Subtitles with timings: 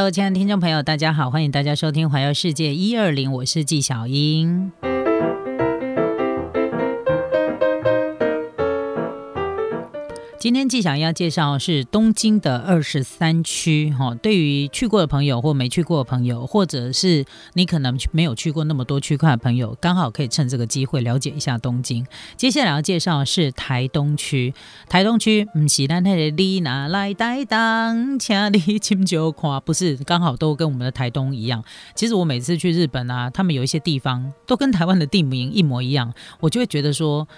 [0.00, 4.72] 各位亲爱的听众朋友，大家好，欢迎大家收听《环游世界一二零》，我是纪晓英。
[10.50, 22.04] 今天纪想要介绍是东京的二十三区，哈，对于去过的朋友或没去过的朋友，或者是你可能没有去过那么多区块的朋友，刚好可以趁这个机会了解一下东京。
[22.36, 24.52] 接下来要介绍是台东区，
[24.88, 31.62] 台东区唔是咱那的你拿来带当，请你亲就看，不是刚好都跟我们的台东一样。
[31.94, 37.28] 其实我每次去日本啊，他们有一些地方都跟台湾的地名一模一样，我就会觉得说。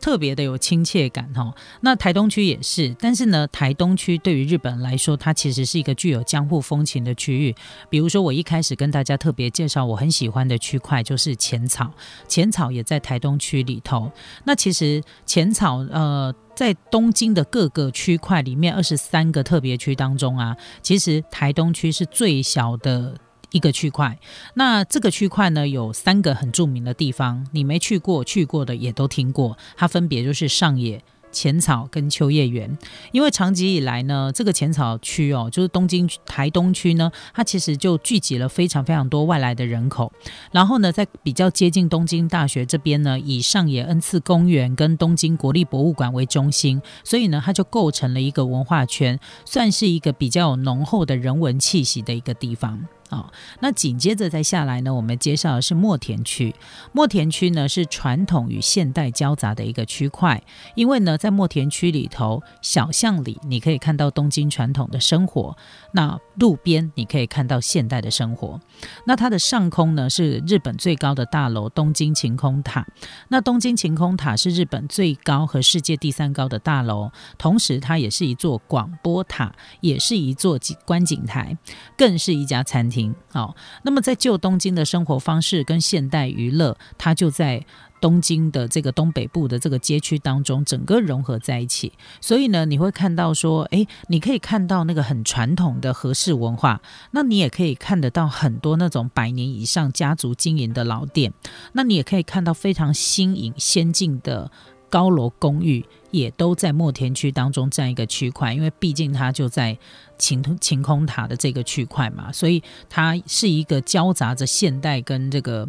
[0.00, 7.54] 特别的有亲切感哈，那台东区也是，但是呢，台东区对于日本人来说，它其实是一个具有江户风情的区域。
[7.90, 11.92] 比如说，我一开始跟大家特别介绍我很喜欢的区块就是浅草，
[12.26, 14.10] 浅草也在台东区里头。
[14.44, 23.14] 那其实浅草呃，在东京的各个区块里面，二十三个特别区当中啊，其实台东区是最小的。
[23.50, 24.18] 一个区块，
[24.54, 31.02] 那这个区块呢有三个很著名的地方，你没去过，去过的也都听过，它分别就是上野。
[31.30, 32.78] 浅草跟秋叶原，
[33.12, 40.10] 因为长期以来呢，这个浅草区哦，就是东京台东区呢，它其实就聚集了非常非常多外来的人口。
[40.52, 53.30] 然后呢，在比较接近东京大学这边呢，以上野恩赐公园跟东京国立博物馆为中心，所以呢，它就构成了一个文化圈，算是一个比较有浓厚的人文气息的一个地方啊。
[53.60, 56.54] 那紧接着再下来呢，我们介绍的是墨田区。
[56.92, 60.42] 墨田区呢是传统与现代交杂的一个区块，
[60.74, 61.18] 因为呢。
[61.18, 65.52] 在墨田区里头，小巷里你可以看到东京传统的生活；
[65.92, 68.60] 那路边你可以看到现代的生活。
[69.04, 72.86] 那它的上空呢是日本最高的大楼——东京晴空塔。
[73.28, 81.58] 那东京晴空塔是日本最高和世界第三高的大楼，同时它也是一座广播塔，也是一座景观景台，
[81.96, 82.97] 更是一家餐厅。
[83.32, 87.64] 好，那么在旧东京的生活方式跟现代娱乐，它就在。
[88.00, 101.32] 东京的这个东北部的这个街区当中，整个融合在一起，所以呢，你会看到说，诶，你可以看到那个很传统的和式文化，那你也可以看得到很多那种百年以上家族经营的老店，
[101.72, 104.52] 那你也可以看到非常新颖先进的
[104.88, 109.76] 高楼公寓，也都在墨田区当中这样一个区块，因为毕竟它就在
[110.18, 115.68] 晴晴空塔的这个区块嘛，所以它是一个交杂着现代跟这个。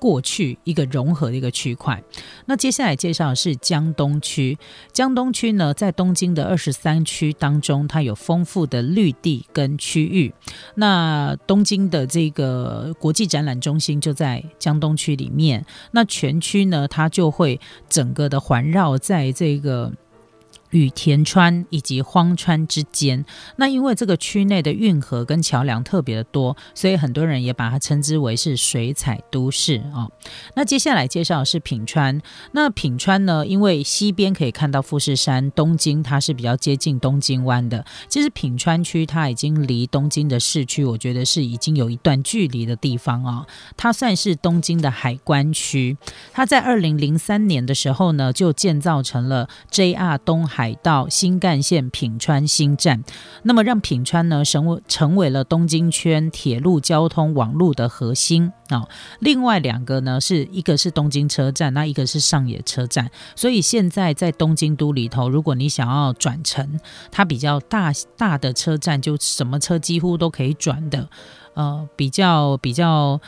[0.00, 2.02] 过去一个融合的一个区块，
[2.46, 4.58] 那接下来介绍的是江东区。
[4.92, 10.32] 江东区呢，在东京的二十三区当中，它有丰富的绿地跟区域。
[10.76, 15.64] 那东京的这个国际展览中心就在江东区里面。
[15.92, 19.92] 那全区呢，它就会整个的环绕在这个。
[20.70, 23.24] 与田川以及荒川之间，
[23.56, 30.08] 那因为这个区内的运河跟桥梁特别的多，所以很多人也把它称之为是水彩都市啊。
[30.54, 32.20] 那接下来介绍的是品川，
[32.52, 37.84] 那品川呢，因为西边可以看到富士山，东京它是比较接近东京湾的。
[38.08, 43.44] 其实品川区它已经离东京的市区，我觉得是已经有一段距离的地方啊。
[43.76, 45.96] 它算是东京的海关区，
[46.32, 50.59] 它在二零零三年的时候呢，就建造成了 JR 东海。
[50.60, 53.02] 海道新干线品川新站，
[53.44, 58.86] 那么让品川呢成为成为了东京圈铁路交通网络的核心啊。
[59.20, 63.10] 另外两个呢是一个是东京车站，那一个是上野车站。
[63.34, 66.78] 所以现在在东京都里头，如果你想要转乘，
[67.10, 71.08] 它比较大大的车站，就什么车几乎都可以转的，
[71.54, 73.18] 呃，比较比较。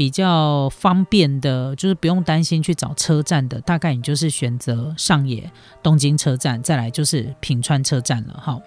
[0.00, 5.52] 比较方便的，就是不用担心去找车站的，大概你就是选择上野
[5.82, 8.58] 东京车站，再来就是品川车站了，哈。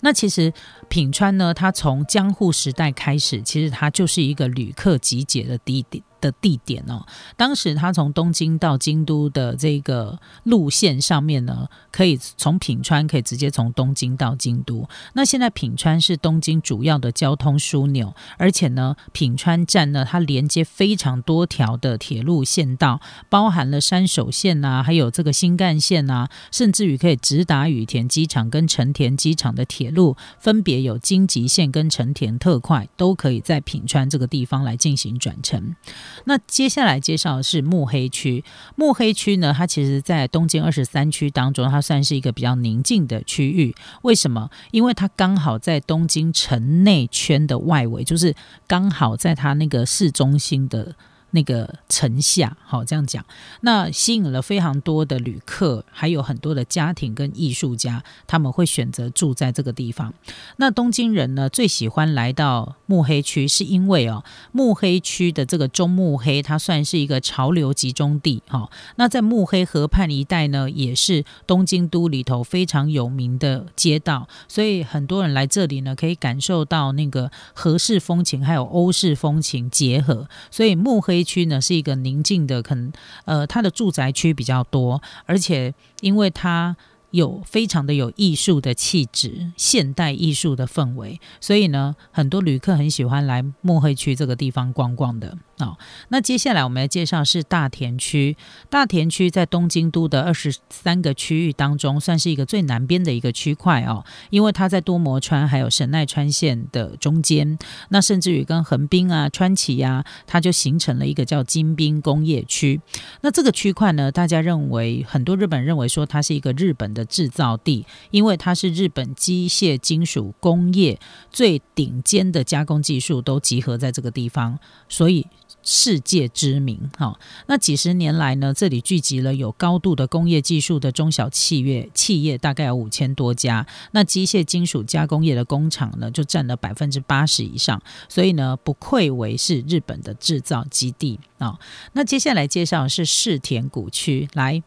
[0.00, 0.52] 那其实
[0.88, 6.02] 品川呢，它从江户时代开始，其实它就是一个旅客集结的地点。
[6.26, 7.06] 的地点哦，
[7.36, 14.88] 当时他从东京到京都的这个路线上面呢，可以从品川可以直接从东京到京都。
[15.12, 35.76] 那现在品川是东京主要的交通枢纽，而且呢，品川站呢，它连接非常多条的铁路线道，包含了山手线啊，还有这个新干线啊，甚至于可以直达羽田机场跟成田机场的铁路，分别有京急线跟成田特快，都可以在品川这个地方来进行转乘。
[36.24, 38.44] 那接下来介绍的是目黑区。
[38.74, 43.74] 目黑区呢，它其实在东京二十三区当中，它算是一个比较宁静的区域。
[44.02, 44.50] 为什么？
[44.70, 48.34] 因为它刚好在东京城内圈的外围，就是
[48.66, 50.94] 刚好在它那个市中心的
[51.32, 53.22] 那个城下，好这样讲，
[53.60, 60.14] 那吸引了非常多的旅客，还有很多的家庭跟艺术家，他们会选择住在这个地方。
[60.56, 68.70] 那东京人呢，最喜欢来到目黑区，是因为哦，目黑区的这个中目黑，它算是一个潮流集中地，哈。
[68.94, 81.25] 那在目黑河畔一带呢，也是东京都里头非常有名的街道，所以很多人来这里呢，可以感受到那个和式风情还有欧式风情结合，所以目黑。
[81.26, 82.92] 区呢是一个宁静的，可能
[83.26, 86.76] 呃，它的住宅区比较多，而且因为它
[87.10, 95.36] 有非常的有艺术的气质，现代艺术的氛围，所以呢，很多旅客很喜欢来墨黑区这个地方逛逛的。
[95.58, 98.36] 哦，那接下来我们来介绍是大田区。
[98.68, 107.58] 大田区在东京都的二十三个区域当中，算是一个最南边的一个区块哦，因为它在多摩川还有神奈川县的中间，
[107.88, 112.78] 那甚至于跟横滨啊、川崎呀，它就形成了一个叫金滨工业区。
[113.22, 121.00] 那这个区块呢，大家认为很多日本认为说它是一个日本的制造地，因为它是日本机械金属工业
[121.30, 124.58] 最顶尖的加工技术都集合在这个地方，
[124.90, 125.26] 所以。
[125.62, 133.66] 世界知名，哈，那几十年来呢，这里聚集了有高度的工业技术的中小企业，企业大概有五千多家。
[133.90, 141.58] 那机械金属加工业的工厂呢，就占了百分之八十以上，所以呢，不愧为是日本的制造基地啊。
[141.94, 144.62] 那接下来介绍是世田谷区，来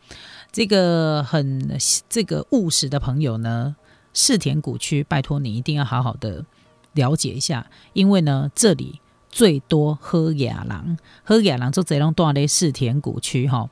[0.51, 1.79] 这个很
[2.09, 3.77] 这个务实的朋友呢，
[4.13, 6.43] 世田谷区，拜托你一定要好好的
[6.91, 8.99] 了解一下，因为呢，这里。
[9.29, 13.69] 最多喝野郎，喝野郎做这种大的四田谷区哈。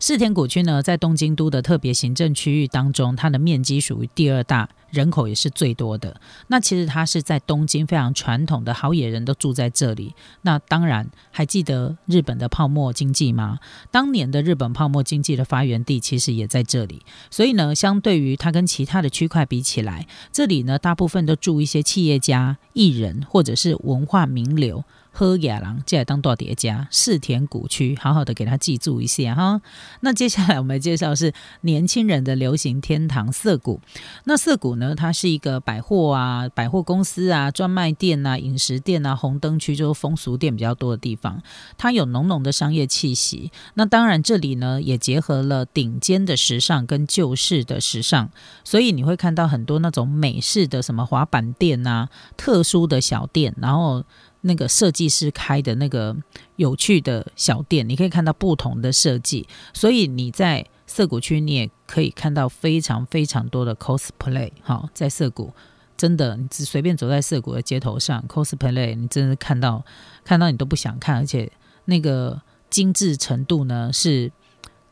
[0.00, 6.20] 四田谷区呢，在东京都的特别行政区域当中，它的面积属于第二大，人口也是最多的。
[6.46, 10.14] 那其实它是在东京非常传统的好野人都住在这里。
[10.42, 13.58] 那当然，还记得日本的泡沫经济吗？
[13.90, 17.02] 当年的日本泡沫经济的发源地其实也在这里。
[17.28, 24.84] 所以呢，相对于它跟其他的区块比起来，这里呢大部分都住一些企业家、艺人或者是文化名流。
[25.18, 26.86] 喝野狼，接下来当多少叠加？
[26.92, 29.60] 世田谷区，好好的给他记住一下哈。
[29.98, 31.32] 那接下来我们介绍是
[31.62, 33.80] 年轻人的流行天堂涩谷。
[34.26, 41.42] 那涩谷呢，它是一个百货啊、百货公司啊、专卖店啊、饮食店啊、红灯区，就是风俗店比较多的地方。
[41.76, 43.50] 它有浓浓的商业气息。
[43.74, 48.30] 那当然，这里呢也结合了顶尖的时尚跟旧式的时尚，
[48.62, 54.04] 所以你会看到很多那种美式的什么滑板店啊、特殊的小店，然后。
[54.42, 56.16] 那个设计师开的那个
[56.56, 64.50] 有趣的小店，你可以看到不同的设计，所以你在涩谷区，你也可以看到非常非常多的 cosplay。
[64.62, 65.52] 好，在涩谷，
[65.96, 69.84] 真的，你只随便走在涩谷的街头上，cosplay，你真的看到
[70.24, 71.50] 看到你都不想看，而且
[71.86, 74.30] 那个精致程度呢，是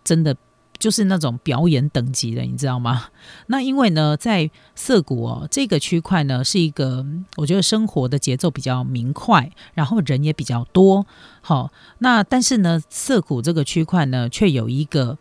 [0.04, 0.36] 真的。
[0.78, 3.06] 就是那种表演等级的，你知道吗？
[3.48, 7.04] 那因为呢，在涩谷哦这个区块呢，是一个
[7.36, 11.06] 我觉得生活的节奏比较明快，然后人也比较多。
[11.40, 15.16] 好，那但是呢，涩谷这个区块呢，却有一个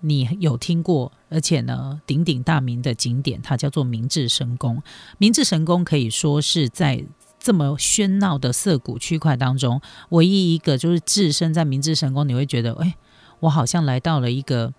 [0.00, 4.82] 你有听过，而且呢鼎鼎大名的景点，它叫做明治神宫。
[5.18, 7.04] 明治神宫可以说是在
[7.40, 9.80] 这么喧闹的涩谷区块当中，
[10.10, 12.96] 唯一一个就是置身在明治神宫，你会觉得，哎，
[13.40, 14.74] 我好像来到了一个。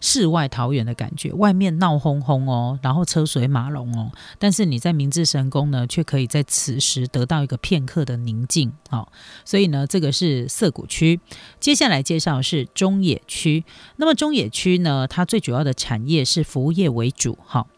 [0.00, 8.72] 世外桃源的感觉，外面闹哄哄哦，然后车水马龙哦，但是你在明治神宫呢，却可以在此时得到一个片刻的宁静。
[8.88, 9.12] 好，
[9.44, 11.20] 所以呢，这个是涩谷区。
[11.60, 13.62] 接下来介绍是中野区。
[13.96, 17.36] 那么中野区呢，它最主要的产业是服务业为主。
[17.44, 17.68] 好，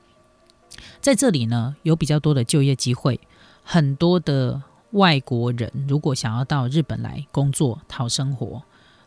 [1.01, 3.19] 在这里呢，有比较多的就业机会，
[3.65, 4.63] 很多的
[4.93, 8.63] 外国人如果想要到日本来工作讨生活，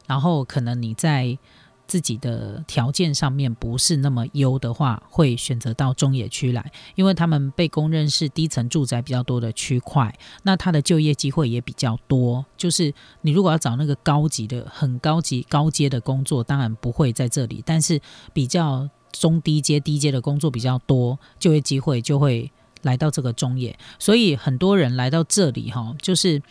[0.05, 1.37] 然后可能你在。
[1.87, 10.13] 自己的条件上面不是那么优的话，会选择到中野区来，因为他们被公认是低层住宅比较多的区块，
[10.43, 12.45] 那他的就业机会也比较多。
[12.57, 18.01] 就是你如果要找那个高级的、很高级、高阶的工作，当然不会在这里，但是
[18.33, 22.51] 比较中低阶、低阶的工作比较多，就业机会就会
[22.81, 23.77] 来到这个中野。
[23.99, 26.41] 所以很多人来到这里，哈，就是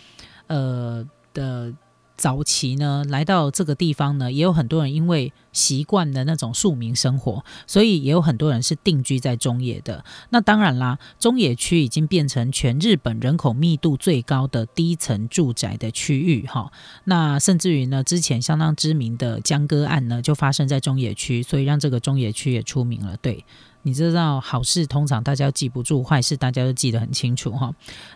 [0.47, 1.73] 呃的。
[2.17, 10.05] 早期呢，来到这个地方呢，也有很多人因为习惯的那种庶民生活，所以也有很多人是定居在中野的。
[10.29, 16.71] 那当然啦，中野区已经变成全日本人口密度最高的低层住宅的区域哈。
[17.05, 23.17] 那甚至于呢，之前相当知名的江歌案呢，就发生在中野区，所以让这个中野区也出名了。
[23.23, 23.45] 对。
[23.87, 27.71] 你知道好事通常大家记不住，坏事大家都记得很清楚哈。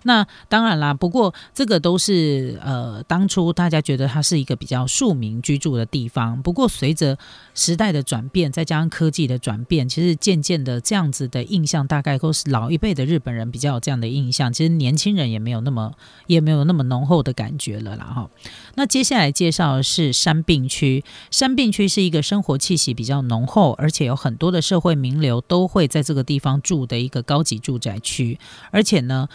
[0.04, 6.40] 那当然啦，不过这个都是呃当初大家觉得它是一个比较庶民居住的地方。
[6.42, 7.18] 不过随着
[7.54, 14.50] 时代的转变，再加上科技的转变，其实渐渐的这样子的印象，大概都是老一辈的日本人比较有这样的印象。
[14.50, 15.92] 其实年轻人也没有那么
[16.26, 18.30] 也没有那么浓厚的感觉了啦哈。
[18.76, 25.58] 那接下来介绍的是山病区，山病区是一个生活气息比较浓厚，而且有很多的社会名流都。
[25.58, 28.38] 都会在这个地方住的一个高级住宅区，
[28.70, 29.28] 而且呢，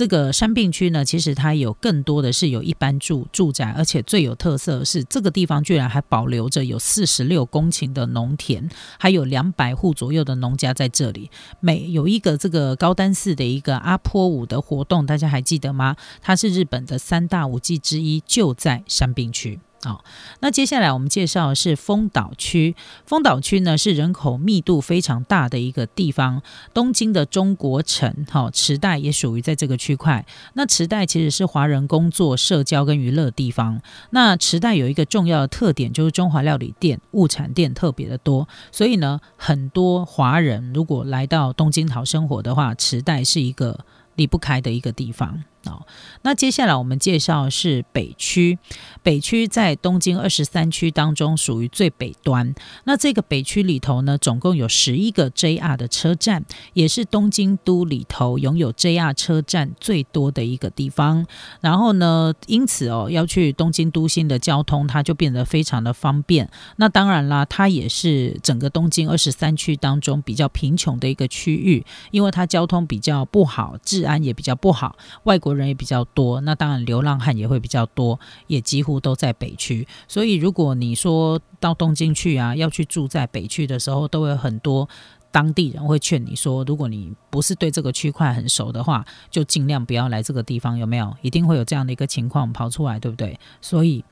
[0.00, 8.66] 这个山病区呢，其实它有更多的是有一般住住宅，而且最有特色的是这个地方居然还保留着有四十六公顷的农田，
[8.98, 11.30] 还有两百户左右的农家在这里。
[11.60, 15.94] 每有一个这个高丹寺的一个阿坡舞的活动，大家还记得吗？
[16.22, 19.60] 它是日本的三大舞伎之一，就在山病区。
[19.82, 20.04] 好，
[20.40, 22.76] 那接下来我们介绍的是丰岛区。
[23.06, 26.42] 丰岛区呢是人口密度非常大的一个地方，
[26.74, 30.26] 东京的中国城，哈，池袋也属于在这个区块。
[30.52, 33.80] 那池袋其实是华人工作、社交跟娱乐地方。
[34.10, 45.42] 那池袋有一个重要的特点，就是中华料理店、物产店特别的多，所以呢，很多华人如果来到东京讨生活的话，池袋是一个离不开的一个地方。
[45.66, 45.86] 哦，
[46.22, 48.58] 那接下来我们介绍是北区。
[49.02, 52.54] 北区在东京二十三区当中属于最北端。
[52.84, 61.26] 那这个北区里头呢，总共有十一个 JR 的车站，也是东京都里头拥有 JR 车站最多的一个地方。
[61.60, 66.48] 然后呢，因此哦，要去东京都心的交通，它就变得非常的方便。
[66.76, 75.49] 那当然啦，它也是整个东京二十三区当中比较贫穷的一个区域，因为它交通比较不好，治安也比较不好，外国。
[75.54, 79.86] 人也比较多，那当然流浪汉也会比较多，也几乎都在北区。
[80.08, 84.88] 所以如果你说到东京去啊，要去住在北区的时候，都有很多
[85.30, 91.14] 当地人会劝你说，如果你不是对这个区块很熟的话，就尽量不要来这个地方，有没有？
[91.22, 93.38] 一定会有这样的一个情况跑出来，对不对？
[93.60, 94.04] 所以。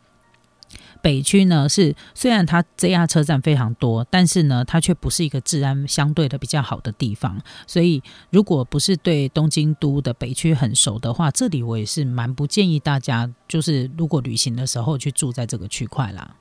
[1.00, 7.40] 北区呢是虽然它 JR 车站非常多，但是呢它却不是一个治安相对的比较好的地方。
[7.66, 16.36] 所以如果不是对东京都的北区很熟的话，这里我也是蛮不建议大家，就是如果旅行的时候去住在这个区块啦。